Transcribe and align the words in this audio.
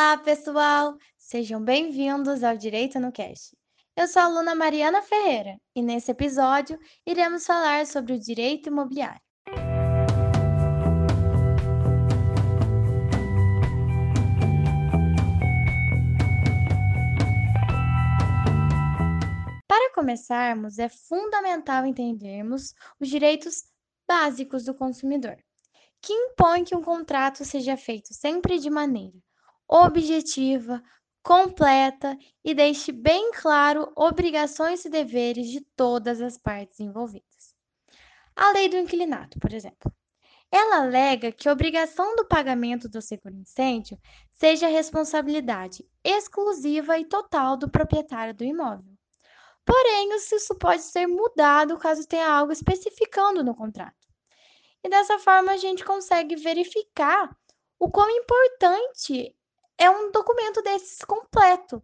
Olá, 0.00 0.16
pessoal! 0.16 0.96
Sejam 1.16 1.60
bem-vindos 1.60 2.44
ao 2.44 2.56
Direito 2.56 3.00
no 3.00 3.10
Cast. 3.10 3.56
Eu 3.96 4.06
sou 4.06 4.22
a 4.22 4.26
aluna 4.26 4.54
Mariana 4.54 5.02
Ferreira 5.02 5.58
e 5.74 5.82
nesse 5.82 6.12
episódio 6.12 6.78
iremos 7.04 7.44
falar 7.44 7.84
sobre 7.84 8.12
o 8.12 8.20
direito 8.20 8.68
imobiliário. 8.68 9.20
Para 19.66 19.92
começarmos, 19.94 20.78
é 20.78 20.88
fundamental 20.88 21.84
entendermos 21.84 22.72
os 23.00 23.08
direitos 23.08 23.64
básicos 24.06 24.64
do 24.64 24.76
consumidor, 24.76 25.36
que 26.00 26.12
impõe 26.12 26.62
que 26.62 26.76
um 26.76 26.84
contrato 26.84 27.44
seja 27.44 27.76
feito 27.76 28.14
sempre 28.14 28.60
de 28.60 28.70
maneira 28.70 29.18
objetiva, 29.68 30.82
completa 31.22 32.16
e 32.42 32.54
deixe 32.54 32.90
bem 32.90 33.30
claro 33.32 33.92
obrigações 33.94 34.84
e 34.84 34.88
deveres 34.88 35.48
de 35.48 35.60
todas 35.76 36.20
as 36.20 36.38
partes 36.38 36.80
envolvidas. 36.80 37.54
A 38.34 38.52
lei 38.52 38.68
do 38.68 38.76
inquilinato, 38.76 39.38
por 39.38 39.52
exemplo. 39.52 39.92
Ela 40.50 40.82
alega 40.82 41.30
que 41.30 41.48
a 41.48 41.52
obrigação 41.52 42.16
do 42.16 42.26
pagamento 42.26 42.88
do 42.88 43.02
seguro-incêndio 43.02 43.98
seja 44.32 44.66
responsabilidade 44.66 45.86
exclusiva 46.02 46.98
e 46.98 47.04
total 47.04 47.56
do 47.56 47.68
proprietário 47.68 48.32
do 48.32 48.44
imóvel. 48.44 48.96
Porém, 49.66 50.14
isso 50.14 50.54
pode 50.54 50.80
ser 50.80 51.06
mudado 51.06 51.76
caso 51.76 52.08
tenha 52.08 52.32
algo 52.32 52.50
especificando 52.50 53.44
no 53.44 53.54
contrato. 53.54 54.08
E 54.82 54.88
dessa 54.88 55.18
forma 55.18 55.52
a 55.52 55.56
gente 55.58 55.84
consegue 55.84 56.36
verificar 56.36 57.36
o 57.78 57.90
quão 57.90 58.08
importante 58.08 59.36
é 59.78 59.88
um 59.90 60.10
documento 60.10 60.62
desses 60.62 60.98
completo. 61.04 61.82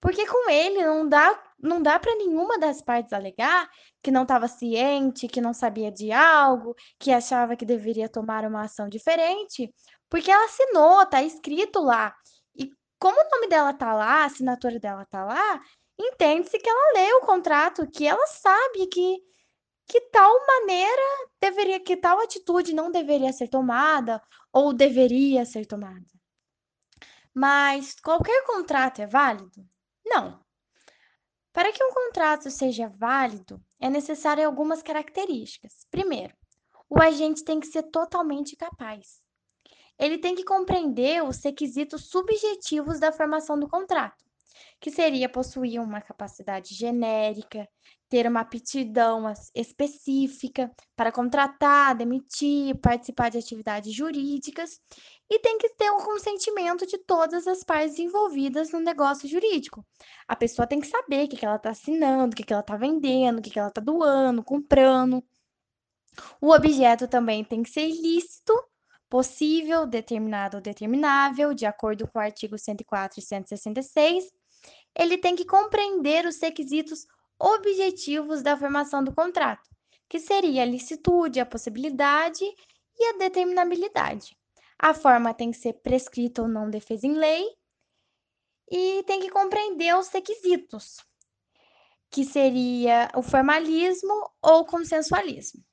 Porque 0.00 0.26
com 0.26 0.50
ele 0.50 0.84
não 0.84 1.08
dá, 1.08 1.42
não 1.58 1.82
dá 1.82 1.98
para 1.98 2.14
nenhuma 2.16 2.58
das 2.58 2.82
partes 2.82 3.12
alegar 3.12 3.68
que 4.02 4.10
não 4.10 4.22
estava 4.22 4.46
ciente, 4.46 5.28
que 5.28 5.40
não 5.40 5.54
sabia 5.54 5.90
de 5.90 6.12
algo, 6.12 6.74
que 6.98 7.10
achava 7.10 7.56
que 7.56 7.64
deveria 7.64 8.08
tomar 8.08 8.44
uma 8.44 8.62
ação 8.64 8.88
diferente, 8.88 9.72
porque 10.08 10.30
ela 10.30 10.44
assinou, 10.44 11.06
tá 11.06 11.22
escrito 11.22 11.80
lá. 11.80 12.14
E 12.54 12.70
como 12.98 13.18
o 13.20 13.30
nome 13.30 13.48
dela 13.48 13.72
tá 13.72 13.94
lá, 13.94 14.22
a 14.22 14.24
assinatura 14.26 14.78
dela 14.78 15.06
tá 15.06 15.24
lá, 15.24 15.60
entende-se 15.98 16.58
que 16.58 16.68
ela 16.68 16.92
leu 16.94 17.18
o 17.18 17.26
contrato, 17.26 17.90
que 17.90 18.06
ela 18.06 18.26
sabe 18.26 18.86
que 18.88 19.16
que 19.88 20.00
tal 20.10 20.32
maneira 20.46 21.02
deveria, 21.40 21.80
que 21.80 21.96
tal 21.96 22.20
atitude 22.20 22.74
não 22.74 22.90
deveria 22.90 23.32
ser 23.32 23.48
tomada 23.48 24.20
ou 24.52 24.72
deveria 24.72 25.44
ser 25.44 25.64
tomada. 25.66 26.15
Mas 27.38 27.94
qualquer 28.00 28.46
contrato 28.46 29.02
é 29.02 29.06
válido? 29.06 29.62
Não. 30.06 30.42
Para 31.52 31.70
que 31.70 31.84
um 31.84 31.92
contrato 31.92 32.50
seja 32.50 32.88
válido, 32.88 33.62
é 33.78 33.90
necessário 33.90 34.46
algumas 34.46 34.82
características. 34.82 35.86
Primeiro, 35.90 36.34
o 36.88 36.98
agente 36.98 37.44
tem 37.44 37.60
que 37.60 37.66
ser 37.66 37.82
totalmente 37.90 38.56
capaz. 38.56 39.20
Ele 39.98 40.16
tem 40.16 40.34
que 40.34 40.44
compreender 40.44 41.22
os 41.24 41.44
requisitos 41.44 42.08
subjetivos 42.08 42.98
da 42.98 43.12
formação 43.12 43.60
do 43.60 43.68
contrato 43.68 44.24
que 44.80 44.90
seria 44.90 45.28
possuir 45.28 45.80
uma 45.80 46.00
capacidade 46.00 46.74
genérica, 46.74 47.68
ter 48.08 48.26
uma 48.26 48.40
aptidão 48.40 49.32
específica 49.54 50.70
para 50.94 51.10
contratar, 51.10 51.96
demitir, 51.96 52.78
participar 52.80 53.30
de 53.30 53.38
atividades 53.38 53.92
jurídicas 53.92 54.80
e 55.28 55.38
tem 55.40 55.58
que 55.58 55.68
ter 55.70 55.90
um 55.90 55.98
consentimento 55.98 56.86
de 56.86 56.98
todas 56.98 57.46
as 57.46 57.64
partes 57.64 57.98
envolvidas 57.98 58.70
no 58.70 58.80
negócio 58.80 59.28
jurídico. 59.28 59.84
A 60.26 60.36
pessoa 60.36 60.66
tem 60.66 60.80
que 60.80 60.86
saber 60.86 61.24
o 61.24 61.28
que, 61.28 61.44
ela 61.44 61.56
está 61.56 61.70
assinando, 61.70 62.32
o 62.32 62.36
que, 62.36 62.52
ela 62.52 62.60
está 62.60 62.76
vendendo, 62.76 63.38
o 63.38 63.42
que, 63.42 63.50
que 63.50 63.58
ela 63.58 63.68
está 63.68 63.80
doando, 63.80 64.44
comprando. 64.44 65.22
O 66.40 66.52
objeto 66.52 67.08
também 67.08 67.44
tem 67.44 67.62
que 67.62 67.70
ser 67.70 67.88
ilícito, 67.88 68.54
possível, 69.08 69.86
determinado 69.86 70.58
ou 70.58 70.62
determinável, 70.62 71.52
de 71.52 71.66
acordo 71.66 72.06
com 72.06 72.18
o 72.18 72.22
artigo 72.22 72.56
104 72.56 73.20
e 73.20 73.22
166, 73.22 74.24
ele 74.94 75.18
tem 75.18 75.36
que 75.36 75.44
compreender 75.44 76.24
os 76.24 76.40
requisitos 76.40 77.06
objetivos 77.38 78.42
da 78.42 78.56
formação 78.56 79.04
do 79.04 79.14
contrato, 79.14 79.68
que 80.08 80.18
seria 80.18 80.62
a 80.62 80.66
licitude, 80.66 81.40
a 81.40 81.46
possibilidade 81.46 82.44
e 82.98 83.04
a 83.10 83.18
determinabilidade. 83.18 84.36
A 84.78 84.94
forma 84.94 85.34
tem 85.34 85.50
que 85.50 85.58
ser 85.58 85.74
prescrita 85.74 86.42
ou 86.42 86.48
não 86.48 86.70
defesa 86.70 87.06
em 87.06 87.14
lei 87.14 87.46
e 88.70 89.02
tem 89.04 89.20
que 89.20 89.30
compreender 89.30 89.96
os 89.96 90.08
requisitos, 90.08 90.98
que 92.10 92.24
seria 92.24 93.10
o 93.14 93.22
formalismo 93.22 94.30
ou 94.42 94.66
consensualismo. 94.66 95.64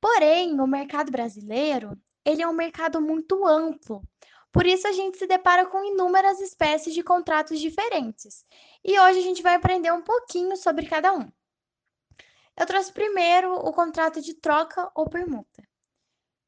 Porém, 0.00 0.60
o 0.60 0.66
mercado 0.66 1.12
brasileiro, 1.12 2.00
ele 2.24 2.42
é 2.42 2.48
um 2.48 2.52
mercado 2.52 3.00
muito 3.00 3.46
amplo, 3.46 4.02
por 4.52 4.66
isso, 4.66 4.86
a 4.86 4.92
gente 4.92 5.16
se 5.16 5.26
depara 5.26 5.64
com 5.64 5.82
inúmeras 5.82 6.38
espécies 6.38 6.92
de 6.92 7.02
contratos 7.02 7.58
diferentes. 7.58 8.44
E 8.84 9.00
hoje 9.00 9.18
a 9.18 9.22
gente 9.22 9.42
vai 9.42 9.54
aprender 9.54 9.90
um 9.90 10.02
pouquinho 10.02 10.56
sobre 10.58 10.86
cada 10.86 11.14
um. 11.14 11.32
Eu 12.54 12.66
trouxe 12.66 12.92
primeiro 12.92 13.54
o 13.54 13.72
contrato 13.72 14.20
de 14.20 14.34
troca 14.34 14.92
ou 14.94 15.08
permuta, 15.08 15.66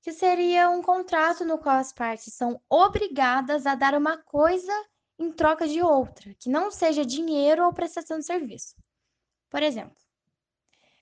que 0.04 0.12
seria 0.12 0.68
um 0.68 0.82
contrato 0.82 1.46
no 1.46 1.56
qual 1.56 1.76
as 1.76 1.90
partes 1.90 2.34
são 2.34 2.60
obrigadas 2.68 3.64
a 3.64 3.74
dar 3.74 3.94
uma 3.94 4.18
coisa 4.18 4.70
em 5.18 5.32
troca 5.32 5.66
de 5.66 5.80
outra, 5.80 6.34
que 6.38 6.50
não 6.50 6.70
seja 6.70 7.06
dinheiro 7.06 7.64
ou 7.64 7.72
prestação 7.72 8.18
de 8.18 8.26
serviço. 8.26 8.76
Por 9.48 9.62
exemplo, 9.62 9.96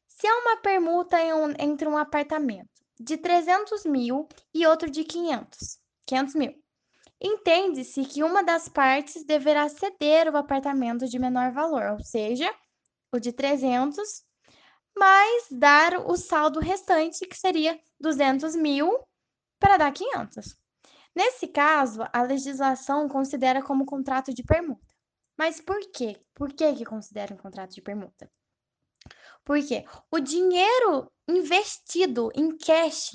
se 0.06 0.24
há 0.24 0.38
uma 0.38 0.56
permuta 0.58 1.18
entre 1.58 1.88
um 1.88 1.96
apartamento 1.96 2.70
de 3.00 3.16
300 3.16 3.84
mil 3.86 4.28
e 4.54 4.64
outro 4.68 4.88
de 4.88 5.02
500, 5.02 5.80
500 6.06 6.34
mil, 6.36 6.54
entende-se 7.20 8.04
que 8.04 8.22
uma 8.22 8.44
das 8.44 8.68
partes 8.68 9.24
deverá 9.24 9.68
ceder 9.68 10.32
o 10.32 10.36
apartamento 10.36 11.08
de 11.08 11.18
menor 11.18 11.50
valor, 11.50 11.94
ou 11.94 12.04
seja, 12.04 12.54
o 13.12 13.18
de 13.18 13.32
300, 13.32 14.22
mas 14.96 15.46
dar 15.50 15.98
o 16.06 16.16
saldo 16.16 16.60
restante, 16.60 17.26
que 17.26 17.36
seria 17.36 17.80
200 18.00 18.54
mil, 18.56 18.98
para 19.58 19.76
dar 19.76 19.92
500. 19.92 20.56
Nesse 21.14 21.46
caso, 21.46 22.00
a 22.12 22.22
legislação 22.22 23.08
considera 23.08 23.62
como 23.62 23.86
contrato 23.86 24.32
de 24.32 24.42
permuta. 24.42 24.94
Mas 25.36 25.60
por 25.60 25.80
quê? 25.92 26.20
Por 26.34 26.52
que, 26.52 26.74
que 26.74 26.84
considera 26.84 27.34
um 27.34 27.36
contrato 27.36 27.74
de 27.74 27.82
permuta? 27.82 28.30
Porque 29.44 29.84
o 30.10 30.20
dinheiro 30.20 31.10
investido 31.28 32.30
em 32.34 32.56
cash, 32.56 33.14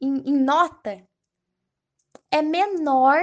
em, 0.00 0.30
em 0.30 0.38
nota, 0.38 1.06
é 2.30 2.42
menor 2.42 3.22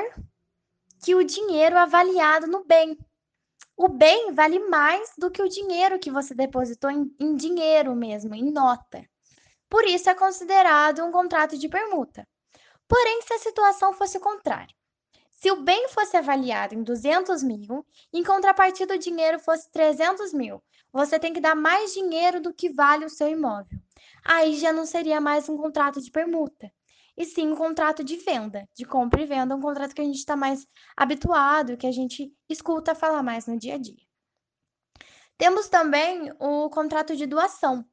que 1.04 1.16
o 1.16 1.24
dinheiro 1.24 1.78
avaliado 1.78 2.48
no 2.48 2.64
bem. 2.64 2.98
O 3.76 3.88
bem 3.88 4.34
vale 4.34 4.60
mais 4.60 5.14
do 5.18 5.32
que 5.32 5.42
o 5.42 5.50
dinheiro 5.50 6.00
que 6.00 6.12
você 6.12 6.36
depositou 6.36 6.92
em, 6.92 7.14
em 7.20 7.36
dinheiro 7.36 7.96
mesmo, 7.96 8.36
em 8.36 8.52
nota. 8.52 9.04
Por 9.68 9.86
isso 9.86 10.10
é 10.10 10.14
considerado 10.14 11.04
um 11.04 11.12
contrato 11.12 11.58
de 11.58 11.68
permuta. 11.68 12.28
Porém, 12.88 13.22
se 13.24 13.34
a 13.34 13.40
situação 13.40 13.94
fosse 13.94 14.20
contrária, 14.20 14.76
se 15.32 15.52
o 15.52 15.64
bem 15.64 15.90
fosse 15.90 16.16
avaliado 16.16 16.76
em 16.76 16.84
200 16.84 17.42
mil, 17.42 17.86
em 18.14 18.24
contrapartida 18.24 18.94
o 18.94 19.00
dinheiro 19.00 19.40
fosse 19.40 19.70
300 19.72 20.32
mil, 20.32 20.64
você 20.92 21.20
tem 21.20 21.34
que 21.34 21.42
dar 21.42 21.56
mais 21.56 21.94
dinheiro 21.94 22.40
do 22.40 22.54
que 22.54 22.72
vale 22.72 23.04
o 23.04 23.10
seu 23.10 23.28
imóvel. 23.28 23.80
Aí 24.24 24.56
já 24.56 24.72
não 24.72 24.86
seria 24.86 25.20
mais 25.20 25.50
um 25.50 25.58
contrato 25.58 26.00
de 26.00 26.12
permuta, 26.12 26.72
e 27.16 27.26
sim 27.26 27.52
um 27.52 27.56
contrato 27.56 28.04
de 28.04 28.18
venda, 28.18 28.68
de 28.76 28.86
compra 28.86 29.22
e 29.22 29.26
venda, 29.26 29.56
um 29.56 29.62
contrato 29.62 29.94
que 29.94 30.02
a 30.02 30.06
gente 30.06 30.18
está 30.18 30.36
mais 30.36 30.68
habituado, 30.98 31.78
que 31.78 31.88
a 31.88 31.92
gente 31.92 32.34
escuta 32.50 32.96
falar 32.96 33.22
mais 33.22 33.46
no 33.46 33.58
dia 33.58 33.76
a 33.76 33.78
dia. 33.78 34.04
Temos 35.38 35.68
também 35.70 36.32
o 36.40 36.70
contrato 36.70 37.16
de 37.16 37.26
doação, 37.26 37.86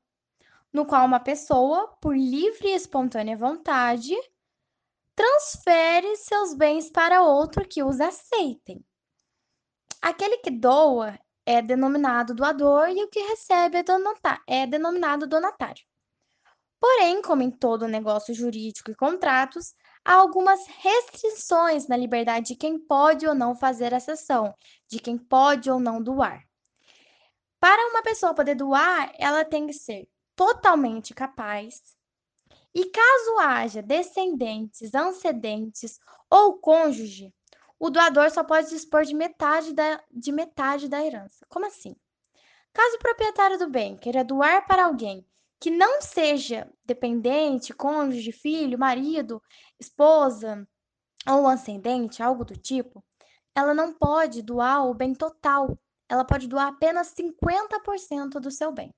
no 0.73 0.87
qual 0.87 1.05
uma 1.05 1.21
pessoa, 1.21 1.89
por 2.01 2.17
livre 2.17 2.69
e 2.69 2.75
espontânea 2.75 3.37
vontade, 3.37 4.15
transfere 5.15 6.17
seus 6.17 6.55
bens 6.55 6.91
para 6.91 7.23
outro 7.23 7.67
que 7.69 7.83
os 7.83 8.01
aceitem. 8.01 8.85
Aquele 10.01 10.39
que 10.39 10.51
doa 10.51 11.19
é 11.45 11.61
denominado 11.61 12.35
doador 12.35 12.89
e 12.89 13.03
o 13.05 13.09
que 13.09 13.21
recebe 13.21 13.79
é, 13.79 13.83
é 14.47 14.67
denominado 14.67 15.27
donatário. 15.27 15.85
Porém, 16.81 17.21
como 17.21 17.43
em 17.43 17.50
todo 17.50 17.87
negócio 17.87 18.32
jurídico 18.32 18.91
e 18.91 18.94
contratos, 18.94 19.75
há 20.03 20.15
algumas 20.15 20.67
restrições 20.67 21.87
na 21.87 21.94
liberdade 21.94 22.49
de 22.49 22.56
quem 22.56 22.79
pode 22.79 23.27
ou 23.27 23.35
não 23.35 23.55
fazer 23.55 23.93
a 23.93 23.99
de 24.88 24.99
quem 24.99 25.19
pode 25.19 25.71
ou 25.71 25.79
não 25.79 26.03
doar. 26.03 26.43
Para 27.61 27.91
uma 27.91 28.03
pessoa 28.03 28.35
poder 28.35 28.55
doar, 28.55 29.12
ela 29.19 29.44
tem 29.44 29.67
que 29.67 29.75
ser 29.75 30.09
totalmente 30.35 31.12
capaz. 31.12 31.82
E 32.75 32.87
caso 32.87 33.38
haja 33.41 33.83
descendentes, 33.83 34.94
ancedentes 34.94 35.99
ou 36.31 36.59
cônjuge, 36.59 37.35
o 37.79 37.91
doador 37.91 38.31
só 38.31 38.43
pode 38.43 38.71
dispor 38.71 39.05
de 39.05 39.15
metade 39.15 39.75
da, 39.75 40.03
de 40.11 40.33
metade 40.33 40.88
da 40.88 41.05
herança. 41.05 41.44
Como 41.49 41.67
assim? 41.67 41.94
Caso 42.73 42.97
o 42.97 43.00
proprietário 43.00 43.59
do 43.59 43.69
bem 43.69 43.99
queira 43.99 44.25
doar 44.25 44.67
para 44.67 44.87
alguém 44.87 45.26
que 45.61 45.71
não 45.71 46.01
seja 46.01 46.67
dependente, 46.85 47.75
cônjuge, 47.75 48.33
filho, 48.33 48.79
marido, 48.79 49.43
esposa 49.79 50.67
ou 51.29 51.47
ascendente, 51.47 52.23
algo 52.23 52.45
do 52.45 52.57
tipo, 52.57 53.05
ela 53.55 53.75
não 53.75 53.93
pode 53.93 54.43
doar 54.43 54.87
o 54.87 54.95
bem 54.95 55.15
total. 55.15 55.79
Ela 56.09 56.25
pode 56.25 56.49
doar 56.49 56.69
apenas 56.69 57.15
50% 57.15 58.41
do 58.41 58.51
seu 58.51 58.73
bem. 58.73 58.93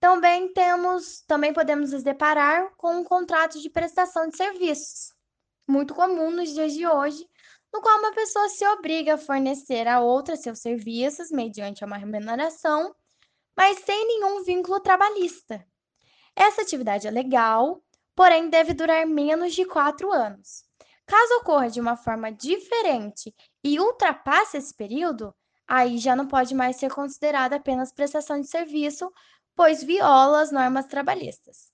Também 0.00 0.52
temos, 0.52 1.22
também 1.26 1.52
podemos 1.52 1.92
nos 1.92 2.02
deparar 2.02 2.70
com 2.76 2.96
um 2.96 3.04
contrato 3.04 3.60
de 3.60 3.70
prestação 3.70 4.28
de 4.28 4.36
serviços, 4.36 5.12
muito 5.66 5.94
comum 5.94 6.30
nos 6.30 6.50
dias 6.50 6.72
de 6.72 6.86
hoje, 6.86 7.28
no 7.72 7.80
qual 7.80 7.98
uma 7.98 8.14
pessoa 8.14 8.48
se 8.48 8.64
obriga 8.66 9.14
a 9.14 9.18
fornecer 9.18 9.88
a 9.88 10.00
outra 10.00 10.36
seus 10.36 10.60
serviços 10.60 11.30
mediante 11.30 11.84
uma 11.84 11.96
remuneração, 11.96 12.94
mas 13.58 13.80
sem 13.80 14.06
nenhum 14.06 14.44
vínculo 14.44 14.78
trabalhista. 14.78 15.66
Essa 16.36 16.62
atividade 16.62 17.08
é 17.08 17.10
legal, 17.10 17.82
porém 18.14 18.48
deve 18.48 18.72
durar 18.72 19.04
menos 19.04 19.52
de 19.52 19.64
quatro 19.64 20.12
anos. 20.12 20.62
Caso 21.04 21.38
ocorra 21.38 21.68
de 21.68 21.80
uma 21.80 21.96
forma 21.96 22.30
diferente 22.30 23.34
e 23.64 23.80
ultrapasse 23.80 24.56
esse 24.56 24.72
período, 24.72 25.34
aí 25.66 25.98
já 25.98 26.14
não 26.14 26.28
pode 26.28 26.54
mais 26.54 26.76
ser 26.76 26.88
considerada 26.92 27.56
apenas 27.56 27.92
prestação 27.92 28.40
de 28.40 28.46
serviço, 28.46 29.12
pois 29.56 29.82
viola 29.82 30.40
as 30.40 30.52
normas 30.52 30.86
trabalhistas. 30.86 31.72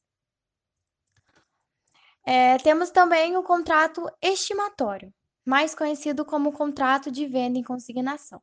É, 2.24 2.56
temos 2.56 2.90
também 2.90 3.36
o 3.36 3.42
contrato 3.42 4.10
estimatório 4.22 5.12
mais 5.44 5.74
conhecido 5.74 6.24
como 6.24 6.50
contrato 6.50 7.10
de 7.10 7.26
venda 7.26 7.58
em 7.58 7.62
consignação. 7.62 8.40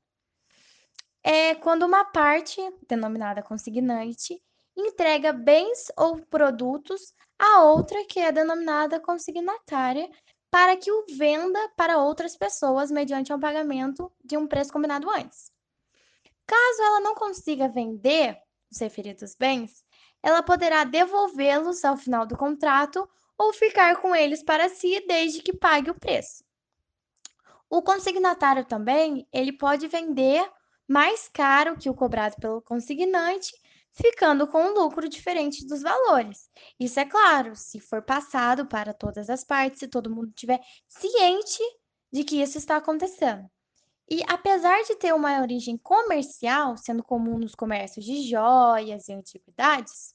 É 1.23 1.55
quando 1.55 1.83
uma 1.83 2.03
parte, 2.05 2.59
denominada 2.87 3.43
consignante, 3.43 4.41
entrega 4.75 5.31
bens 5.31 5.91
ou 5.97 6.17
produtos 6.25 7.13
a 7.37 7.63
outra 7.63 8.05
que 8.05 8.19
é 8.19 8.31
denominada 8.31 8.99
consignatária 8.99 10.09
para 10.49 10.75
que 10.75 10.91
o 10.91 11.05
venda 11.15 11.59
para 11.75 11.97
outras 11.97 12.35
pessoas 12.35 12.91
mediante 12.91 13.33
um 13.33 13.39
pagamento 13.39 14.11
de 14.23 14.37
um 14.37 14.47
preço 14.47 14.73
combinado 14.73 15.09
antes. 15.09 15.51
Caso 16.45 16.81
ela 16.81 16.99
não 16.99 17.15
consiga 17.15 17.69
vender 17.69 18.37
os 18.69 18.79
referidos 18.79 19.35
bens, 19.35 19.85
ela 20.21 20.43
poderá 20.43 20.83
devolvê-los 20.83 21.83
ao 21.83 21.97
final 21.97 22.25
do 22.25 22.37
contrato 22.37 23.07
ou 23.37 23.53
ficar 23.53 23.99
com 24.01 24.15
eles 24.15 24.43
para 24.43 24.69
si 24.69 25.03
desde 25.07 25.41
que 25.41 25.55
pague 25.55 25.89
o 25.89 25.99
preço. 25.99 26.43
O 27.69 27.81
consignatário 27.81 28.65
também, 28.65 29.27
ele 29.31 29.53
pode 29.53 29.87
vender 29.87 30.45
mais 30.91 31.29
caro 31.29 31.77
que 31.77 31.89
o 31.89 31.93
cobrado 31.93 32.35
pelo 32.35 32.61
consignante, 32.61 33.53
ficando 33.93 34.45
com 34.45 34.61
um 34.61 34.73
lucro 34.73 35.07
diferente 35.07 35.65
dos 35.65 35.81
valores. 35.81 36.49
Isso 36.77 36.99
é 36.99 37.05
claro, 37.05 37.55
se 37.55 37.79
for 37.79 38.01
passado 38.01 38.67
para 38.67 38.93
todas 38.93 39.29
as 39.29 39.41
partes, 39.41 39.79
se 39.79 39.87
todo 39.87 40.13
mundo 40.13 40.33
tiver 40.35 40.59
ciente 40.89 41.63
de 42.11 42.25
que 42.25 42.41
isso 42.41 42.57
está 42.57 42.75
acontecendo. 42.75 43.49
E 44.09 44.21
apesar 44.27 44.83
de 44.83 44.95
ter 44.95 45.13
uma 45.13 45.39
origem 45.39 45.77
comercial, 45.77 46.75
sendo 46.75 47.01
comum 47.01 47.39
nos 47.39 47.55
comércios 47.55 48.03
de 48.03 48.29
joias 48.29 49.07
e 49.07 49.13
antiguidades, 49.13 50.13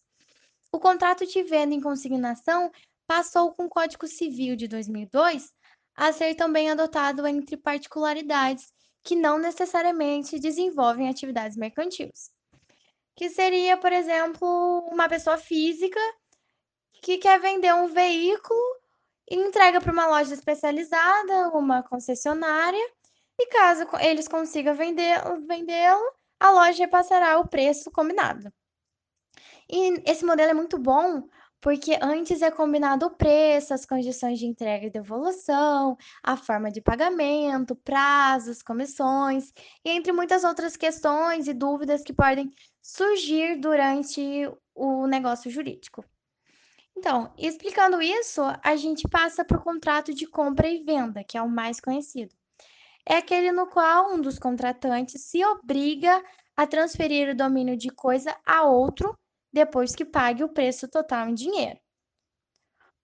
o 0.70 0.78
contrato 0.78 1.24
de 1.24 1.42
venda 1.42 1.74
em 1.74 1.80
consignação 1.80 2.70
passou 3.06 3.50
com 3.54 3.64
o 3.64 3.70
Código 3.70 4.06
Civil 4.06 4.54
de 4.54 4.68
2002 4.68 5.50
a 5.94 6.12
ser 6.12 6.34
também 6.34 6.70
adotado 6.70 7.26
entre 7.26 7.56
particularidades 7.56 8.75
que 9.06 9.14
não 9.14 9.38
necessariamente 9.38 10.40
desenvolvem 10.40 11.08
atividades 11.08 11.56
mercantis. 11.56 12.32
Que 13.14 13.30
seria, 13.30 13.76
por 13.76 13.92
exemplo, 13.92 14.80
uma 14.90 15.08
pessoa 15.08 15.38
física 15.38 16.00
que 17.00 17.16
quer 17.18 17.40
vender 17.40 17.72
um 17.72 17.86
veículo 17.86 18.60
e 19.30 19.36
entrega 19.36 19.80
para 19.80 19.92
uma 19.92 20.08
loja 20.08 20.34
especializada, 20.34 21.50
uma 21.50 21.84
concessionária, 21.84 22.84
e 23.38 23.46
caso 23.46 23.86
eles 24.00 24.26
consigam 24.26 24.74
vendê-lo, 24.74 26.12
a 26.40 26.50
loja 26.50 26.78
repassará 26.78 27.38
o 27.38 27.48
preço 27.48 27.92
combinado. 27.92 28.52
E 29.70 30.02
esse 30.04 30.24
modelo 30.24 30.50
é 30.50 30.54
muito 30.54 30.78
bom 30.78 31.28
porque 31.60 31.98
antes 32.00 32.42
é 32.42 32.50
combinado 32.50 33.06
o 33.06 33.10
preço, 33.10 33.74
as 33.74 33.86
condições 33.86 34.38
de 34.38 34.46
entrega 34.46 34.86
e 34.86 34.90
devolução, 34.90 35.96
a 36.22 36.36
forma 36.36 36.70
de 36.70 36.80
pagamento, 36.80 37.74
prazos, 37.74 38.62
comissões, 38.62 39.52
e 39.84 39.90
entre 39.90 40.12
muitas 40.12 40.44
outras 40.44 40.76
questões 40.76 41.48
e 41.48 41.54
dúvidas 41.54 42.02
que 42.02 42.12
podem 42.12 42.50
surgir 42.82 43.56
durante 43.58 44.50
o 44.74 45.06
negócio 45.06 45.50
jurídico. 45.50 46.04
Então, 46.96 47.32
explicando 47.36 48.00
isso, 48.00 48.40
a 48.62 48.76
gente 48.76 49.06
passa 49.08 49.44
para 49.44 49.58
o 49.58 49.62
contrato 49.62 50.14
de 50.14 50.26
compra 50.26 50.68
e 50.68 50.82
venda, 50.82 51.22
que 51.22 51.36
é 51.36 51.42
o 51.42 51.48
mais 51.48 51.80
conhecido. 51.80 52.34
É 53.04 53.16
aquele 53.16 53.52
no 53.52 53.66
qual 53.66 54.12
um 54.12 54.20
dos 54.20 54.38
contratantes 54.38 55.22
se 55.22 55.44
obriga 55.44 56.22
a 56.56 56.66
transferir 56.66 57.28
o 57.28 57.36
domínio 57.36 57.76
de 57.76 57.90
coisa 57.90 58.34
a 58.44 58.64
outro 58.64 59.16
depois 59.56 59.94
que 59.94 60.04
pague 60.04 60.44
o 60.44 60.50
preço 60.50 60.86
total 60.86 61.30
em 61.30 61.34
dinheiro. 61.34 61.80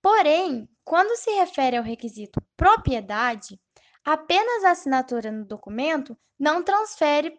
Porém, 0.03 0.69
quando 0.85 1.17
se 1.17 1.31
refere 1.31 1.79
ao 1.79 1.83
requisito 1.83 2.43
propriedade, 2.55 3.59
apenas 4.05 4.63
a 4.63 4.73
assinatura 4.73 5.33
no 5.33 5.47
documento 5.47 6.15
não 6.39 6.63
transfere, 6.63 7.39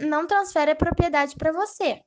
não 0.00 0.28
transfere 0.28 0.70
a 0.70 0.76
propriedade 0.76 1.34
para 1.34 1.50
você. 1.50 2.00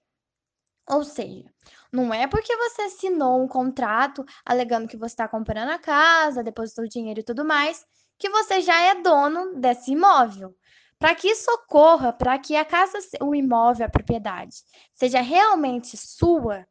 Ou 0.88 1.04
seja, 1.04 1.52
não 1.92 2.14
é 2.14 2.26
porque 2.26 2.56
você 2.56 2.84
assinou 2.84 3.44
um 3.44 3.48
contrato 3.50 4.24
alegando 4.46 4.88
que 4.88 4.96
você 4.96 5.14
está 5.14 5.28
comprando 5.28 5.70
a 5.70 5.80
casa, 5.80 6.44
depositou 6.44 6.88
dinheiro 6.88 7.20
e 7.20 7.24
tudo 7.24 7.44
mais, 7.44 7.84
que 8.18 8.30
você 8.30 8.62
já 8.62 8.80
é 8.80 9.02
dono 9.02 9.60
desse 9.60 9.92
imóvel. 9.92 10.56
Para 10.98 11.14
que 11.14 11.28
isso 11.28 11.50
ocorra, 11.52 12.14
para 12.14 12.38
que 12.40 12.56
a 12.56 12.64
casa, 12.64 13.00
o 13.22 13.36
imóvel, 13.36 13.86
a 13.86 13.90
propriedade, 13.90 14.56
seja 14.94 15.22
realmente 15.22 15.98
sua, 15.98 16.66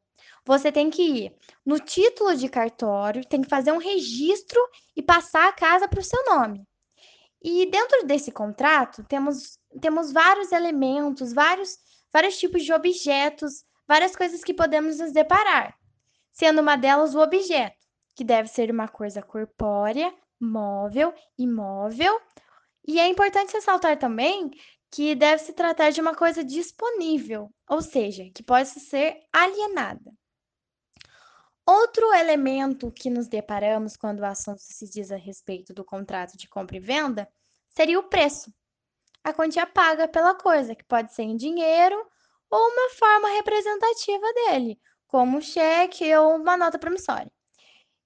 você 0.47 0.71
tem 0.71 0.91
que 0.91 1.03
ir 1.03 1.37
no 1.65 1.79
título 1.79 2.37
de 2.37 2.49
cartório, 2.49 3.25
tem 3.25 3.41
que 3.43 3.49
fazer 3.49 3.73
um 3.73 3.79
registro 3.79 4.61
e 4.95 5.03
passar 5.03 5.49
a 5.49 5.53
casa 5.53 5.89
para 5.89 6.01
o 6.01 6.05
seu 6.05 6.23
nome. 6.25 6.67
E 7.43 7.67
dentro 7.71 8.07
desse 8.07 8.31
contrato, 8.31 9.05
temos, 9.05 9.59
temos 9.81 10.13
vários 10.13 10.53
elementos, 10.53 11.33
vários, 11.33 11.79
vários 12.13 12.39
tipos 12.39 12.63
de 12.65 12.73
objetos, 12.73 13.65
várias 13.87 14.17
coisas 14.17 14.43
que 14.43 14.55
podemos 14.55 14.99
nos 14.99 15.13
deparar, 15.13 15.75
sendo 16.33 16.61
uma 16.61 16.77
delas 16.77 17.15
o 17.15 17.21
objeto, 17.21 17.77
que 18.15 18.25
deve 18.25 18.49
ser 18.49 18.71
uma 18.71 18.89
coisa 18.89 19.23
corpórea, 19.23 20.13
móvel, 20.41 21.13
imóvel 21.39 22.19
e 22.87 23.01
é 23.01 23.09
importante 23.09 23.55
ressaltar 23.55 23.99
também 23.99 24.51
que 24.91 25.15
deve 25.15 25.43
se 25.43 25.53
tratar 25.53 25.91
de 25.91 26.01
uma 26.01 26.15
coisa 26.15 26.45
disponível, 26.45 27.51
ou 27.69 27.83
seja, 27.83 28.31
que 28.35 28.43
possa 28.43 28.79
ser 28.79 29.21
alienada. 29.33 30.13
Outro 31.67 32.13
elemento 32.13 32.93
que 32.93 33.09
nos 33.09 33.27
deparamos 33.27 33.97
quando 33.97 34.21
o 34.21 34.25
assunto 34.27 34.61
se 34.61 34.89
diz 34.89 35.11
a 35.11 35.17
respeito 35.17 35.73
do 35.73 35.85
contrato 35.85 36.37
de 36.37 36.47
compra 36.47 36.77
e 36.77 36.81
venda 36.81 37.27
seria 37.71 37.99
o 37.99 38.09
preço. 38.09 38.53
A 39.25 39.33
quantia 39.33 39.67
paga 39.67 40.07
pela 40.07 40.35
coisa, 40.35 40.75
que 40.75 40.85
pode 40.85 41.15
ser 41.15 41.23
em 41.23 41.37
dinheiro 41.37 41.97
ou 42.51 42.61
uma 42.71 42.91
forma 42.91 43.29
representativa 43.31 44.33
dele, 44.35 44.79
como 45.09 45.39
um 45.39 45.41
cheque 45.41 46.15
ou 46.15 46.37
uma 46.37 46.57
nota 46.57 46.79
promissória. 46.79 47.33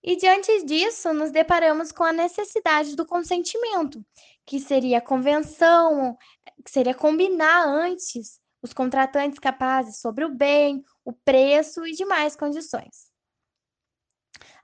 E 0.02 0.16
diante 0.16 0.64
disso, 0.64 1.12
nos 1.12 1.32
deparamos 1.32 1.90
com 1.90 2.04
a 2.04 2.12
necessidade 2.12 2.94
do 2.94 3.04
consentimento, 3.04 4.00
que 4.48 4.58
seria 4.58 4.98
convenção, 4.98 6.16
que 6.64 6.70
seria 6.70 6.94
combinar 6.94 7.66
antes 7.66 8.40
os 8.62 8.72
contratantes 8.72 9.38
capazes 9.38 10.00
sobre 10.00 10.24
o 10.24 10.34
bem, 10.34 10.82
o 11.04 11.12
preço 11.12 11.86
e 11.86 11.92
demais 11.92 12.34
condições. 12.34 13.12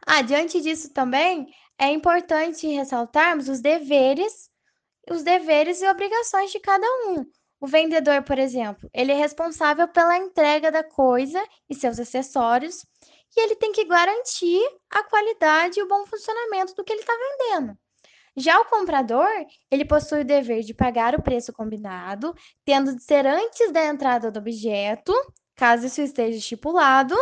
Ah, 0.07 0.23
diante 0.23 0.62
disso 0.62 0.91
também 0.91 1.47
é 1.79 1.91
importante 1.91 2.67
ressaltarmos 2.67 3.50
os 3.50 3.61
deveres, 3.61 4.50
os 5.11 5.23
deveres 5.23 5.83
e 5.83 5.87
obrigações 5.87 6.50
de 6.50 6.61
cada 6.61 6.87
um. 7.07 7.26
O 7.61 7.67
vendedor, 7.67 8.23
por 8.23 8.38
exemplo, 8.38 8.88
ele 8.91 9.12
é 9.12 9.17
responsável 9.17 9.87
pela 9.87 10.17
entrega 10.17 10.73
da 10.73 10.83
coisa 10.83 11.47
e 11.69 11.75
seus 11.75 12.00
acessórios, 12.00 12.87
e 13.37 13.41
ele 13.41 13.57
tem 13.57 13.71
que 13.71 13.85
garantir 13.85 14.62
a 14.88 15.03
qualidade 15.03 15.79
e 15.79 15.83
o 15.83 15.88
bom 15.88 16.07
funcionamento 16.07 16.75
do 16.75 16.83
que 16.83 16.93
ele 16.95 17.03
está 17.03 17.12
vendendo. 17.12 17.79
Já 18.37 18.61
o 18.61 18.64
comprador, 18.64 19.29
ele 19.71 19.85
possui 19.85 20.23
o 20.23 20.25
dever 20.25 20.62
de 20.62 20.75
pagar 20.75 21.14
o 21.14 21.23
preço 21.23 21.53
combinado, 21.53 22.35
tendo 22.64 22.95
de 22.95 23.03
ser 23.03 23.26
antes 23.26 23.73
da 23.73 23.85
entrada 23.85 24.31
do 24.31 24.38
objeto, 24.38 25.12
caso 25.55 25.87
isso 25.87 26.00
esteja 26.00 26.38
estipulado, 26.38 27.14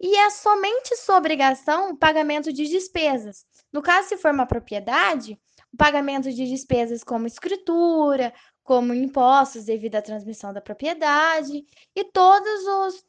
e 0.00 0.16
é 0.16 0.30
somente 0.30 0.96
sua 0.96 1.18
obrigação 1.18 1.90
o 1.90 1.96
pagamento 1.96 2.52
de 2.52 2.66
despesas. 2.66 3.44
No 3.72 3.82
caso, 3.82 4.08
se 4.08 4.16
for 4.16 4.32
uma 4.32 4.46
propriedade, 4.46 5.38
pagamento 5.76 6.32
de 6.32 6.48
despesas 6.48 7.02
como 7.02 7.26
escritura, 7.26 8.32
como 8.62 8.94
impostos 8.94 9.64
devido 9.64 9.96
à 9.96 10.02
transmissão 10.02 10.52
da 10.52 10.60
propriedade 10.60 11.64
e 11.94 12.04
todos 12.04 12.66
os 12.66 13.04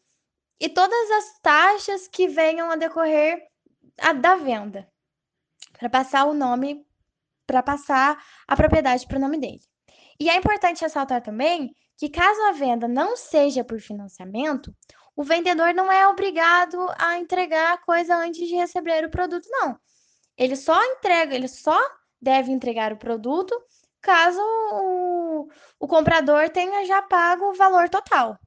e 0.60 0.70
todas 0.70 1.12
as 1.12 1.40
taxas 1.42 2.08
que 2.08 2.30
venham 2.30 2.72
a 2.72 2.78
decorrer 2.78 3.46
a, 4.00 4.14
da 4.14 4.38
venda, 4.38 4.90
para 5.78 5.90
passar 5.90 6.26
o 6.26 6.34
nome, 6.34 6.86
para 7.46 7.64
passar 7.64 8.18
a 8.48 8.56
propriedade 8.56 9.08
para 9.08 9.18
o 9.18 9.22
nome 9.22 9.40
dele. 9.40 9.62
E 10.20 10.30
é 10.30 10.36
importante 10.36 10.82
ressaltar 10.82 11.22
também 11.22 11.74
que, 11.98 12.10
caso 12.10 12.42
a 12.44 12.52
venda 12.52 12.88
não 12.88 13.16
seja 13.16 13.64
por 13.64 13.80
financiamento, 13.80 14.74
o 15.16 15.24
vendedor 15.24 15.74
não 15.74 15.92
é 15.92 16.08
obrigado 16.08 16.78
a 16.98 17.18
entregar 17.18 17.74
a 17.74 17.78
coisa 17.78 18.16
antes 18.16 18.48
de 18.48 18.56
receber 18.56 19.06
o 19.06 19.10
produto, 19.12 19.48
não. 19.50 19.78
Ele 20.38 20.56
só 20.56 20.82
entrega, 20.84 21.34
ele 21.34 21.48
só 21.48 21.80
deve 22.22 22.52
entregar 22.52 22.92
o 22.92 22.98
produto 22.98 23.56
caso 24.02 24.40
o, 24.40 25.50
o 25.80 25.88
comprador 25.88 26.48
tenha 26.50 26.86
já 26.86 27.02
pago 27.02 27.50
o 27.50 27.56
valor 27.56 27.90
total. 27.90 28.38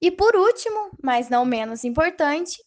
E 0.00 0.10
por 0.10 0.34
último, 0.34 0.90
mas 1.02 1.28
não 1.28 1.44
menos 1.44 1.84
importante, 1.84 2.62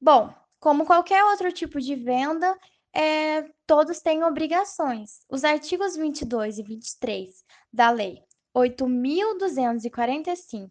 Bom, 0.00 0.32
como 0.58 0.86
qualquer 0.86 1.24
outro 1.24 1.52
tipo 1.52 1.80
de 1.80 1.94
venda, 1.94 2.58
é, 2.92 3.42
todos 3.66 4.00
têm 4.00 4.24
obrigações. 4.24 5.24
Os 5.28 5.44
artigos 5.44 5.96
22 5.96 6.58
e 6.58 6.62
23 6.62 7.44
da 7.72 7.90
Lei 7.90 8.22
8.245, 8.54 10.70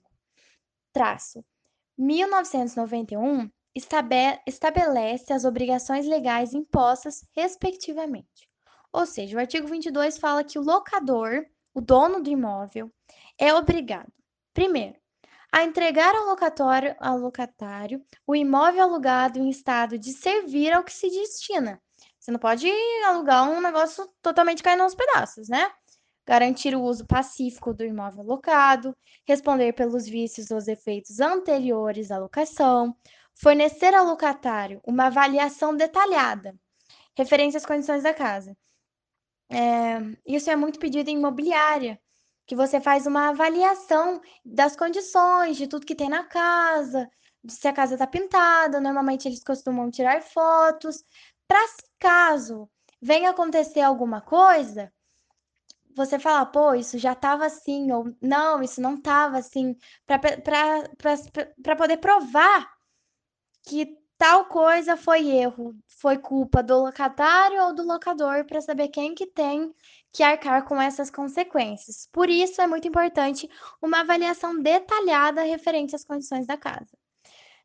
traço 0.92 1.44
1991, 1.98 3.50
estabelece 4.46 5.32
as 5.32 5.46
obrigações 5.46 6.06
legais 6.06 6.54
impostas, 6.54 7.26
respectivamente. 7.36 8.50
Ou 8.92 9.06
seja, 9.06 9.38
o 9.38 9.40
artigo 9.40 9.66
22 9.68 10.18
fala 10.18 10.44
que 10.44 10.60
o 10.60 10.64
locador, 10.64 11.46
o 11.74 11.80
dono 11.80 12.22
do 12.22 12.30
imóvel, 12.30 12.92
é 13.38 13.54
obrigado, 13.54 14.12
primeiro, 14.54 14.99
a 15.52 15.64
entregar 15.64 16.16
ao 16.16 16.26
locatório, 16.26 16.96
ao 17.00 17.18
locatário 17.18 18.04
o 18.26 18.36
imóvel 18.36 18.84
alugado 18.84 19.40
em 19.40 19.50
estado 19.50 19.98
de 19.98 20.14
servir 20.14 20.72
ao 20.72 20.84
que 20.84 20.94
se 20.94 21.10
destina. 21.10 21.82
Você 22.20 22.32
não 22.32 22.40
pode 22.40 22.70
alugar 23.06 23.50
um 23.50 23.62
negócio 23.62 24.08
totalmente 24.22 24.62
caindo 24.62 24.84
aos 24.84 24.96
pedaços, 24.96 25.50
né? 25.50 25.72
Garantir 26.26 26.76
o 26.76 26.84
uso 26.84 27.06
pacífico 27.08 27.74
do 27.74 27.84
imóvel 27.84 28.22
alocado, 28.22 28.96
responder 29.28 29.74
pelos 29.74 30.06
vícios 30.06 30.52
ou 30.52 30.60
efeitos 30.60 31.20
anteriores 31.20 32.12
à 32.12 32.20
locação, 32.20 32.96
fornecer 33.34 33.96
ao 33.96 34.06
locatário 34.06 34.80
uma 34.86 35.08
avaliação 35.08 35.76
detalhada 35.76 36.56
referente 37.18 37.58
às 37.58 37.66
condições 37.66 38.04
da 38.04 38.14
casa, 38.14 38.56
é, 39.50 39.98
isso 40.26 40.50
é 40.50 40.56
muito 40.56 40.80
pedido 40.80 41.10
em 41.10 41.18
imobiliária, 41.18 42.00
que 42.50 42.56
você 42.56 42.82
faz 42.82 43.06
uma 43.06 43.30
avaliação 43.30 44.20
das 44.44 44.76
condições, 44.76 45.56
de 45.56 45.68
tudo 45.68 45.86
que 45.86 45.94
tem 45.94 46.10
na 46.10 46.24
casa, 46.24 47.08
de 47.44 47.54
se 47.54 47.68
a 47.68 47.74
casa 47.74 47.94
está 47.94 48.08
pintada. 48.08 48.82
Normalmente 48.82 49.28
eles 49.28 49.44
costumam 49.44 49.92
tirar 49.92 50.20
fotos, 50.24 51.04
para 51.48 51.64
caso 52.00 52.68
venha 53.00 53.30
acontecer 53.30 53.82
alguma 53.82 54.20
coisa, 54.20 54.92
você 55.96 56.18
falar, 56.18 56.48
pô, 56.48 56.74
isso 56.74 56.98
já 56.98 57.14
estava 57.14 57.46
assim, 57.46 57.92
ou 57.92 58.06
não, 58.20 58.64
isso 58.64 58.82
não 58.82 58.96
estava 58.96 59.38
assim, 59.38 59.78
para 60.08 61.76
poder 61.76 61.98
provar 61.98 62.68
que 63.62 63.96
tal 64.20 64.46
coisa 64.46 64.98
foi 64.98 65.30
erro, 65.30 65.74
foi 65.88 66.18
culpa 66.18 66.62
do 66.62 66.84
locatário 66.84 67.64
ou 67.64 67.74
do 67.74 67.84
locador 67.84 68.46
para 68.46 68.60
saber 68.60 68.90
quem 68.90 69.16
que 69.16 69.26
tem 69.26 69.74
que 70.12 70.22
arcar 70.22 70.66
com 70.66 70.80
essas 70.80 71.10
consequências. 71.10 72.10
Por 72.12 72.30
isso 72.30 72.62
é 72.62 72.68
muito 72.68 72.86
importante 72.86 73.50
uma 73.82 74.02
avaliação 74.02 74.62
detalhada 74.62 75.42
referente 75.44 75.96
às 75.96 76.04
condições 76.04 76.46
da 76.46 76.58
casa. 76.58 76.92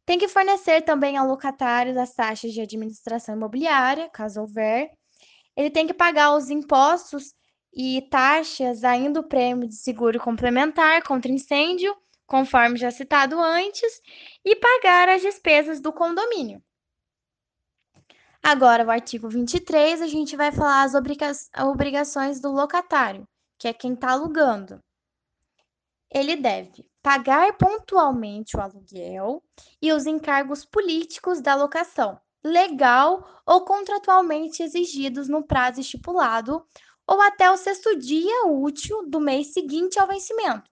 Tem 0.07 0.17
que 0.17 0.29
fornecer 0.29 0.83
também 0.83 1.17
ao 1.17 1.27
locatário 1.27 1.99
as 2.01 2.15
taxas 2.15 2.53
de 2.53 2.61
administração 2.61 3.35
imobiliária, 3.35 4.09
caso 4.11 4.41
houver. 4.41 4.93
Ele 5.57 5.71
tem 5.71 5.89
que 5.89 5.95
pagar 5.95 6.37
os 6.37 6.51
impostos 6.51 7.35
e 7.75 8.01
taxas, 8.11 8.85
ainda 8.85 9.19
o 9.19 9.29
prêmio 9.29 9.67
de 9.67 9.75
seguro 9.75 10.21
complementar 10.21 11.03
contra 11.03 11.33
incêndio 11.33 11.97
conforme 12.27 12.77
já 12.77 12.91
citado 12.91 13.39
antes, 13.39 14.01
e 14.45 14.57
pagar 14.57 15.09
as 15.09 15.23
despesas 15.23 15.81
do 15.81 15.93
condomínio. 15.93 16.63
Agora, 18.43 18.85
o 18.85 18.91
artigo 18.91 19.29
23, 19.29 20.03
a 20.03 20.07
gente 20.07 20.37
vai 20.37 20.53
falar 20.53 20.83
as 20.83 20.95
obrigações 20.95 22.41
do 22.41 22.53
locatário, 22.53 23.27
que 23.59 23.67
é 23.67 23.73
quem 23.73 23.95
está 23.95 24.13
alugando. 24.13 24.79
Ele 26.11 26.37
deve 26.37 26.87
pagar 27.03 27.57
pontualmente 27.57 28.57
o 28.57 28.61
aluguel 28.61 29.43
e 29.81 29.93
os 29.93 30.07
encargos 30.07 30.65
políticos 30.65 31.41
da 31.41 31.55
locação, 31.55 32.21
legal 32.45 33.43
ou 33.47 33.65
contratualmente 33.65 34.63
exigidos 34.63 35.29
no 35.29 35.43
prazo 35.43 35.81
estipulado 35.81 36.65
ou 37.07 37.21
até 37.21 37.51
o 37.51 37.57
sexto 37.57 37.97
dia 37.99 38.47
útil 38.47 39.09
do 39.09 39.21
mês 39.21 39.53
seguinte 39.53 39.99
ao 39.99 40.07
vencimento, 40.07 40.71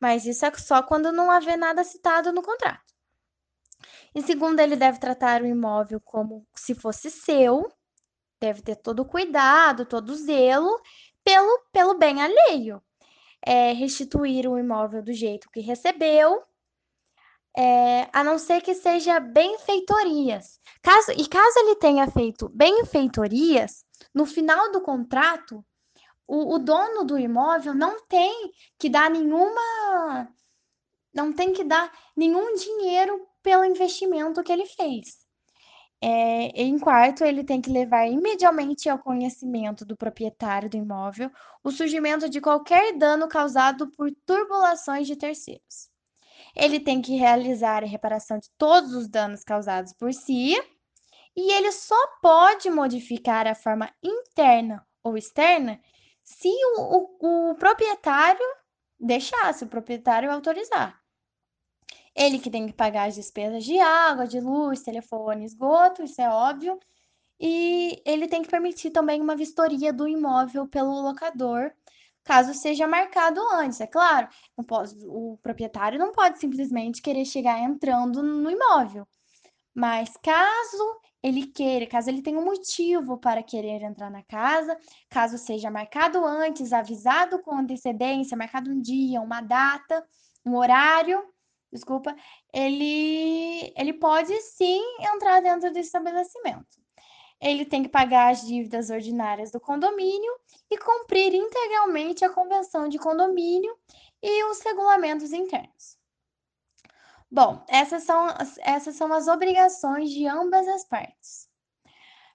mas 0.00 0.24
isso 0.24 0.44
é 0.44 0.52
só 0.54 0.82
quando 0.82 1.12
não 1.12 1.30
haver 1.30 1.56
nada 1.56 1.84
citado 1.84 2.32
no 2.32 2.42
contrato. 2.42 2.88
Em 4.14 4.22
segundo, 4.22 4.60
ele 4.60 4.76
deve 4.76 4.98
tratar 4.98 5.42
o 5.42 5.46
imóvel 5.46 6.00
como 6.00 6.46
se 6.54 6.74
fosse 6.74 7.10
seu, 7.10 7.70
deve 8.40 8.62
ter 8.62 8.76
todo 8.76 9.00
o 9.00 9.04
cuidado, 9.04 9.86
todo 9.86 10.10
o 10.10 10.16
zelo 10.16 10.80
pelo, 11.24 11.60
pelo 11.72 11.94
bem 11.94 12.20
alheio. 12.22 12.82
É, 13.44 13.72
restituir 13.72 14.48
o 14.48 14.58
imóvel 14.58 15.02
do 15.02 15.12
jeito 15.12 15.48
que 15.50 15.60
recebeu, 15.60 16.42
é, 17.56 18.08
a 18.12 18.24
não 18.24 18.38
ser 18.38 18.62
que 18.62 18.74
seja 18.74 19.20
benfeitorias. 19.20 20.60
Caso, 20.82 21.12
e 21.12 21.28
caso 21.28 21.58
ele 21.60 21.76
tenha 21.76 22.10
feito 22.10 22.48
benfeitorias, 22.48 23.84
no 24.14 24.26
final 24.26 24.72
do 24.72 24.80
contrato, 24.80 25.64
o, 26.28 26.54
o 26.54 26.58
dono 26.58 27.04
do 27.04 27.18
imóvel 27.18 27.74
não 27.74 28.06
tem 28.06 28.52
que 28.78 28.90
dar 28.90 29.10
nenhuma. 29.10 30.28
Não 31.12 31.32
tem 31.32 31.54
que 31.54 31.64
dar 31.64 31.90
nenhum 32.14 32.54
dinheiro 32.54 33.26
pelo 33.42 33.64
investimento 33.64 34.42
que 34.42 34.52
ele 34.52 34.66
fez. 34.66 35.26
Eh, 36.00 36.52
em 36.54 36.78
quarto, 36.78 37.24
ele 37.24 37.42
tem 37.42 37.60
que 37.60 37.70
levar 37.70 38.06
imediatamente 38.06 38.88
ao 38.88 38.98
conhecimento 38.98 39.84
do 39.84 39.96
proprietário 39.96 40.70
do 40.70 40.76
imóvel 40.76 41.30
o 41.64 41.72
surgimento 41.72 42.28
de 42.28 42.40
qualquer 42.40 42.96
dano 42.96 43.26
causado 43.26 43.90
por 43.90 44.10
turbulações 44.24 45.06
de 45.06 45.16
terceiros. 45.16 45.88
Ele 46.54 46.78
tem 46.78 47.00
que 47.02 47.16
realizar 47.16 47.82
a 47.82 47.86
reparação 47.86 48.38
de 48.38 48.48
todos 48.56 48.92
os 48.94 49.08
danos 49.08 49.42
causados 49.42 49.92
por 49.94 50.12
si, 50.12 50.54
e 51.34 51.52
ele 51.52 51.72
só 51.72 51.96
pode 52.20 52.70
modificar 52.70 53.46
a 53.46 53.54
forma 53.54 53.90
interna 54.02 54.86
ou 55.02 55.16
externa 55.16 55.80
se 56.28 56.50
o, 56.76 57.16
o, 57.22 57.50
o 57.50 57.54
proprietário 57.54 58.46
deixar, 59.00 59.54
se 59.54 59.64
o 59.64 59.68
proprietário 59.68 60.30
autorizar. 60.30 61.00
Ele 62.14 62.38
que 62.38 62.50
tem 62.50 62.66
que 62.66 62.74
pagar 62.74 63.08
as 63.08 63.14
despesas 63.14 63.64
de 63.64 63.80
água, 63.80 64.26
de 64.26 64.38
luz, 64.38 64.82
telefone, 64.82 65.46
esgoto, 65.46 66.02
isso 66.02 66.20
é 66.20 66.28
óbvio. 66.28 66.78
E 67.40 68.02
ele 68.04 68.28
tem 68.28 68.42
que 68.42 68.50
permitir 68.50 68.90
também 68.90 69.22
uma 69.22 69.36
vistoria 69.36 69.90
do 69.90 70.06
imóvel 70.06 70.68
pelo 70.68 71.00
locador, 71.00 71.72
caso 72.22 72.52
seja 72.52 72.86
marcado 72.86 73.40
antes, 73.54 73.80
é 73.80 73.86
claro. 73.86 74.28
Pode, 74.66 74.94
o 75.06 75.38
proprietário 75.42 75.98
não 75.98 76.12
pode 76.12 76.38
simplesmente 76.38 77.00
querer 77.00 77.24
chegar 77.24 77.58
entrando 77.58 78.22
no 78.22 78.50
imóvel. 78.50 79.08
Mas 79.74 80.14
caso 80.22 81.00
ele 81.22 81.46
queira, 81.46 81.86
caso 81.86 82.08
ele 82.10 82.22
tenha 82.22 82.38
um 82.38 82.44
motivo 82.44 83.18
para 83.18 83.42
querer 83.42 83.82
entrar 83.82 84.10
na 84.10 84.22
casa, 84.22 84.78
caso 85.10 85.36
seja 85.36 85.70
marcado 85.70 86.24
antes, 86.24 86.72
avisado 86.72 87.40
com 87.40 87.56
antecedência, 87.56 88.36
marcado 88.36 88.70
um 88.70 88.80
dia, 88.80 89.20
uma 89.20 89.40
data, 89.40 90.06
um 90.46 90.56
horário, 90.56 91.22
desculpa, 91.72 92.14
ele, 92.52 93.72
ele 93.76 93.92
pode 93.94 94.32
sim 94.42 94.80
entrar 95.14 95.40
dentro 95.40 95.72
do 95.72 95.78
estabelecimento. 95.78 96.78
Ele 97.40 97.64
tem 97.64 97.82
que 97.82 97.88
pagar 97.88 98.32
as 98.32 98.46
dívidas 98.46 98.90
ordinárias 98.90 99.50
do 99.50 99.60
condomínio 99.60 100.32
e 100.70 100.78
cumprir 100.78 101.34
integralmente 101.34 102.24
a 102.24 102.30
convenção 102.30 102.88
de 102.88 102.98
condomínio 102.98 103.76
e 104.22 104.44
os 104.44 104.60
regulamentos 104.60 105.32
internos. 105.32 105.97
Bom, 107.30 107.62
essas 107.68 108.04
são, 108.04 108.26
essas 108.60 108.96
são 108.96 109.12
as 109.12 109.28
obrigações 109.28 110.10
de 110.10 110.26
ambas 110.26 110.66
as 110.66 110.84
partes. 110.84 111.48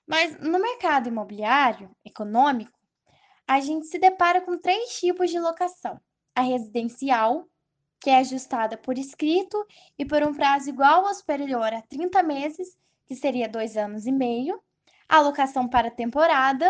Mas 0.06 0.40
no 0.40 0.60
mercado 0.60 1.08
imobiliário 1.08 1.90
econômico, 2.06 2.78
a 3.48 3.60
gente 3.60 3.88
se 3.88 3.98
depara 3.98 4.42
com 4.42 4.58
três 4.58 5.00
tipos 5.00 5.32
de 5.32 5.40
locação: 5.40 6.00
a 6.36 6.42
residencial, 6.42 7.48
que 8.00 8.10
é 8.10 8.18
ajustada 8.18 8.78
por 8.78 8.98
escrito 8.98 9.66
e 9.98 10.06
por 10.06 10.22
um 10.22 10.34
prazo 10.34 10.70
igual 10.70 11.06
ou 11.06 11.14
superior 11.14 11.74
a 11.74 11.82
30 11.82 12.22
meses, 12.22 12.78
que 13.06 13.16
seria 13.16 13.50
dois 13.50 13.78
anos 13.78 14.06
e 14.06 14.12
meio. 14.12 14.62
A 15.10 15.18
alocação 15.18 15.68
para 15.68 15.90
temporada, 15.90 16.70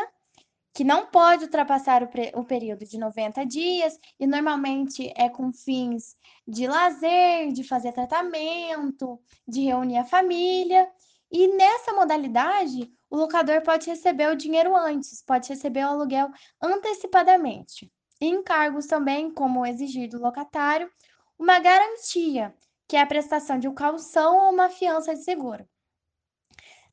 que 0.74 0.84
não 0.84 1.06
pode 1.06 1.44
ultrapassar 1.44 2.02
o, 2.02 2.10
o, 2.40 2.44
período 2.44 2.84
de 2.84 2.98
90 2.98 3.46
dias 3.46 4.00
e 4.20 4.26
normalmente 4.26 5.14
é 5.16 5.30
com 5.30 5.54
fins 5.54 6.18
de 6.48 6.66
lazer, 6.66 7.52
de 7.52 7.64
fazer 7.64 7.92
tratamento, 7.92 9.20
de 9.48 9.62
reunir 9.66 9.98
a 9.98 10.06
família. 10.06 10.90
E 11.32 11.48
nessa 11.56 11.94
modalidade, 11.94 12.92
o 13.10 13.18
locador 13.18 13.62
pode 13.62 13.88
receber 13.88 14.32
o 14.32 14.36
dinheiro 14.36 14.76
antes, 14.76 15.22
pode 15.22 15.48
receber 15.50 15.86
o 15.86 15.90
aluguel 15.90 16.30
antecipadamente. 16.60 17.92
E 18.20 18.28
encargos 18.28 18.88
também, 18.88 19.32
como 19.32 19.66
exigir 19.66 20.10
do 20.10 20.20
locatário 20.20 20.90
uma 21.38 21.60
garantia, 21.60 22.56
que 22.88 22.96
é 22.96 23.02
a 23.02 23.06
prestação 23.06 23.60
de 23.60 23.68
um 23.68 23.74
calção 23.74 24.38
ou 24.38 24.54
uma 24.54 24.70
fiança 24.70 25.14
de 25.14 25.24
seguro. 25.24 25.68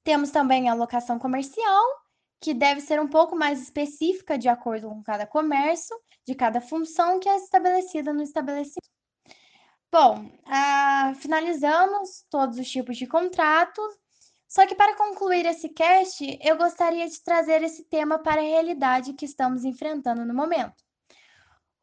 Temos 0.02 0.30
também 0.30 0.68
a 0.68 0.74
locação 0.74 1.18
comercial, 1.18 1.84
que 2.40 2.54
deve 2.54 2.80
ser 2.80 3.00
um 3.00 3.08
pouco 3.08 3.36
mais 3.36 3.60
específica 3.60 4.38
de 4.38 4.48
acordo 4.48 4.88
com 4.88 5.02
cada 5.02 5.26
comércio, 5.26 5.96
de 6.26 6.34
cada 6.34 6.60
função 6.60 7.20
que 7.20 7.28
é 7.28 7.36
estabelecida 7.36 8.12
no 8.12 8.22
estabelecimento. 8.22 8.88
Bom, 9.92 10.30
ah, 10.46 11.12
finalizamos 11.16 12.24
todos 12.30 12.58
os 12.58 12.70
tipos 12.70 12.96
de 12.96 13.06
contratos. 13.06 14.00
Só 14.48 14.66
que 14.66 14.74
para 14.74 14.96
concluir 14.96 15.46
esse 15.46 15.68
cast, 15.68 16.38
eu 16.42 16.56
gostaria 16.56 17.08
de 17.08 17.22
trazer 17.22 17.62
esse 17.62 17.84
tema 17.84 18.18
para 18.18 18.40
a 18.40 18.44
realidade 18.44 19.12
que 19.12 19.24
estamos 19.24 19.64
enfrentando 19.64 20.24
no 20.24 20.34
momento. 20.34 20.82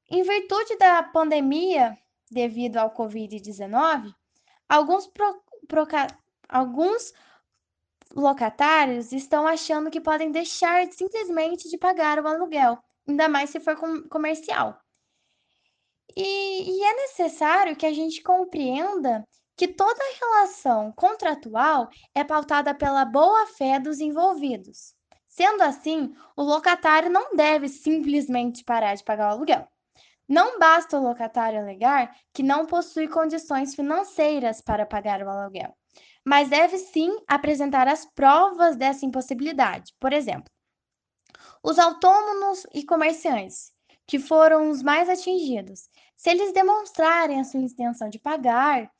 Em 0.10 0.24
virtude 0.24 0.78
da 0.78 1.04
pandemia, 1.04 1.98
devido 2.30 2.78
ao 2.78 2.94
Covid-19, 2.94 4.14
alguns, 4.68 5.08
pro, 5.08 5.42
alguns 6.50 7.14
locatários 8.18 9.12
estão 9.12 9.46
achando 9.46 9.92
que 9.92 10.02
podem 10.02 10.32
deixar 10.32 10.92
simplesmente 10.92 11.70
de 11.70 11.78
pagar 11.78 12.20
o 12.20 12.28
aluguel, 12.28 12.78
ainda 13.08 13.30
mais 13.30 13.50
se 13.52 13.60
for 13.60 13.76
com, 13.76 14.02
comercial. 14.10 14.80
E, 16.16 16.72
e 16.72 16.84
é 16.84 16.96
necessário 16.96 17.76
que 17.76 17.86
a 17.86 17.94
gente 17.94 18.24
compreenda 18.24 19.24
que 19.56 19.68
toda 19.68 20.00
relação 20.20 20.92
contratual 20.94 21.90
é 22.14 22.24
pautada 22.24 22.74
pela 22.74 23.06
boa-fé 23.06 23.80
dos 23.80 24.00
envolvidos. 24.00 24.96
Sendo 25.28 25.62
assim, 25.62 26.14
o 26.36 26.42
locatário 26.42 27.12
não 27.12 27.36
deve 27.36 27.70
simplesmente 27.70 28.64
parar 28.64 28.96
de 28.96 29.04
pagar 29.04 29.30
o 29.30 29.36
aluguel. 29.36 29.68
Não 30.28 30.60
basta 30.60 31.00
o 31.00 31.04
locatário 31.04 31.60
alegar 31.60 32.16
que 32.34 32.44
não 32.44 32.66
possui 32.66 33.08
condições 33.08 33.76
financeiras 33.76 34.62
para 34.62 34.86
pagar 34.86 35.22
o 35.22 35.30
aluguel, 35.30 35.76
mas 36.28 36.50
deve 36.50 36.78
sim 36.78 37.18
apresentar 37.26 37.88
as 37.88 38.06
provas 38.06 38.76
dessa 38.76 39.06
impossibilidade. 39.06 39.94
Por 39.98 40.12
exemplo, 40.12 40.52
os 41.64 41.80
autônomos 41.80 42.68
e 42.74 42.84
comerciantes, 42.84 43.72
que 44.06 44.20
foram 44.20 44.70
os 44.70 44.84
mais 44.84 45.08
atingidos, 45.08 45.90
se 46.18 46.30
eles 46.30 46.52
demonstrarem 46.52 47.40
a 47.40 47.46
sua 47.46 47.62
intenção 47.62 48.10
de 48.10 48.20
pagar, 48.20 48.92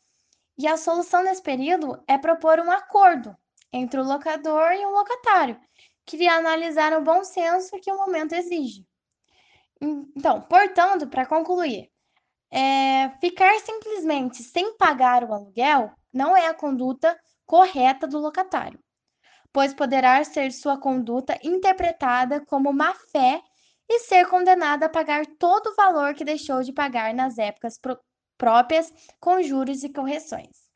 e 0.58 0.66
a 0.70 0.78
solução 0.78 1.22
nesse 1.22 1.44
período 1.44 2.02
é 2.08 2.18
propor 2.18 2.62
um 2.62 2.72
acordo 2.72 3.36
entre 3.74 4.00
o 4.00 4.06
locador 4.06 4.72
e 4.72 4.86
o 4.86 4.92
locatário, 4.92 5.60
que 6.06 6.26
analisar 6.30 6.98
o 6.98 7.04
bom 7.04 7.26
senso 7.26 7.78
que 7.82 7.92
o 7.92 7.98
momento 7.98 8.36
exige. 8.36 8.88
Então, 9.82 10.40
portanto, 10.44 11.06
para 11.08 11.26
concluir, 11.26 11.92
é, 12.50 13.10
ficar 13.20 13.60
simplesmente 13.60 14.42
sem 14.44 14.78
pagar 14.78 15.26
o 15.26 15.34
aluguel 15.34 15.92
não 16.18 16.36
é 16.36 16.48
a 16.48 16.54
conduta 16.54 17.16
correta 17.46 18.08
do 18.08 18.18
locatário, 18.18 18.80
pois 19.54 19.72
poderá 19.72 20.22
ser 20.24 20.52
sua 20.52 20.76
conduta 20.76 21.38
interpretada 21.44 22.44
como 22.44 22.74
má 22.74 22.96
fé 23.12 23.40
e 23.88 24.00
ser 24.00 24.28
condenada 24.28 24.88
a 24.88 24.90
pagar 24.90 25.28
todo 25.38 25.68
o 25.68 25.76
valor 25.76 26.16
que 26.16 26.26
deixou 26.26 26.64
de 26.64 26.74
pagar 26.74 27.14
nas 27.14 27.38
épocas 27.38 27.80
próprias, 28.36 28.92
com 29.20 29.42
juros 29.44 29.84
e 29.84 29.90
correções. 29.90 30.68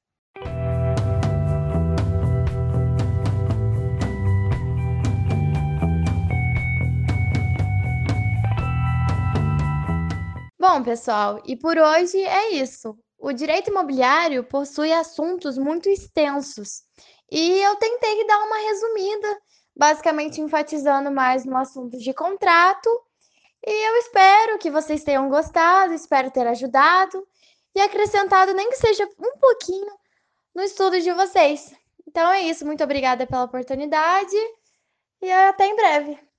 Bom, 10.60 10.84
pessoal, 10.84 11.42
e 11.46 11.58
por 11.58 11.78
hoje 11.80 12.18
é 12.24 12.52
isso. 12.52 12.96
O 13.24 13.32
direito 13.32 13.70
imobiliário 13.70 14.44
possui 14.44 14.92
assuntos 14.92 15.56
muito 15.56 15.88
extensos 15.88 16.82
e 17.32 17.62
eu 17.62 17.76
tentei 17.76 18.26
dar 18.26 18.40
uma 18.40 18.58
resumida, 18.58 19.42
basicamente 19.76 20.42
enfatizando 20.42 21.12
mais 21.12 21.46
no 21.46 21.56
assunto 21.56 22.00
de 22.00 22.14
contrato. 22.16 22.90
E 23.64 23.72
eu 23.72 23.98
espero 23.98 24.58
que 24.58 24.72
vocês 24.72 25.04
tenham 25.04 25.30
gostado, 25.30 25.94
espero 25.94 26.32
ter 26.32 26.48
ajudado 26.48 27.24
e 27.76 27.82
acrescentado, 27.82 28.56
nem 28.56 28.72
que 28.72 28.78
seja 28.78 29.08
um 29.20 29.38
pouquinho, 29.38 29.94
no 30.56 30.64
estudo 30.64 31.00
de 31.00 31.12
vocês. 31.14 31.72
Então 32.08 32.28
é 32.32 32.42
isso, 32.42 32.66
muito 32.66 32.84
obrigada 32.84 33.28
pela 33.28 33.44
oportunidade 33.44 34.36
e 35.22 35.32
até 35.32 35.68
em 35.68 35.76
breve. 35.76 36.31